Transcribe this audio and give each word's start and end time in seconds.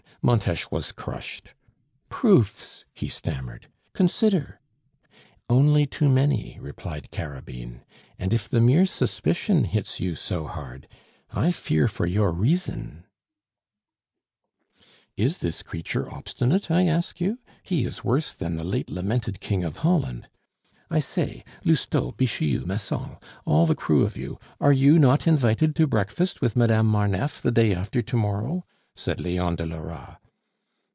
Montes 0.23 0.69
was 0.69 0.91
crushed. 0.91 1.55
"Proofs," 2.07 2.85
he 2.93 3.09
stammered, 3.09 3.69
"consider" 3.93 4.59
"Only 5.49 5.87
too 5.87 6.07
many," 6.07 6.59
replied 6.61 7.09
Carabine; 7.09 7.81
"and 8.19 8.31
if 8.31 8.47
the 8.47 8.61
mere 8.61 8.85
suspicion 8.85 9.63
hits 9.63 9.99
you 9.99 10.13
so 10.13 10.45
hard, 10.45 10.87
I 11.31 11.51
fear 11.51 11.87
for 11.87 12.05
your 12.05 12.31
reason." 12.31 13.05
"Is 15.17 15.39
this 15.39 15.63
creature 15.63 16.07
obstinate, 16.13 16.69
I 16.69 16.85
ask 16.85 17.19
you? 17.19 17.39
He 17.63 17.83
is 17.83 18.03
worse 18.03 18.31
than 18.31 18.57
the 18.57 18.63
late 18.63 18.91
lamented 18.91 19.39
King 19.39 19.63
of 19.63 19.77
Holland! 19.77 20.29
I 20.91 20.99
say, 20.99 21.43
Lousteau, 21.65 22.11
Bixiou, 22.11 22.63
Massol, 22.67 23.19
all 23.45 23.65
the 23.65 23.73
crew 23.73 24.03
of 24.03 24.15
you, 24.15 24.37
are 24.59 24.73
you 24.73 24.99
not 24.99 25.25
invited 25.25 25.75
to 25.77 25.87
breakfast 25.87 26.41
with 26.41 26.55
Madame 26.55 26.85
Marneffe 26.85 27.41
the 27.41 27.49
day 27.49 27.73
after 27.73 28.03
to 28.03 28.15
morrow?" 28.15 28.67
said 28.93 29.21
Leon 29.21 29.55
de 29.55 29.65
Lora. 29.65 30.19